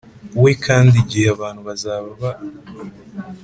[0.43, 2.11] We kandi igihe abantu bazaba